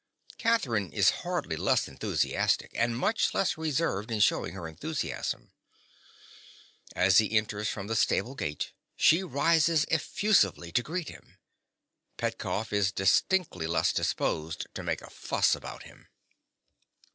Catherine 0.39 0.91
is 0.91 1.11
hardly 1.21 1.55
less 1.55 1.87
enthusiastic, 1.87 2.71
and 2.73 2.97
much 2.97 3.35
less 3.35 3.55
reserved 3.55 4.09
in 4.09 4.19
shewing 4.19 4.55
her 4.55 4.67
enthusiasm. 4.67 5.51
As 6.95 7.19
he 7.19 7.37
enters 7.37 7.69
from 7.69 7.85
the 7.85 7.95
stable 7.95 8.33
gate, 8.33 8.71
she 8.95 9.21
rises 9.21 9.85
effusively 9.91 10.71
to 10.71 10.81
greet 10.81 11.09
him. 11.09 11.37
Petkoff 12.17 12.73
is 12.73 12.91
distinctly 12.91 13.67
less 13.67 13.93
disposed 13.93 14.65
to 14.73 14.81
make 14.81 15.03
a 15.03 15.09
fuss 15.11 15.53
about 15.53 15.83
him. 15.83 16.07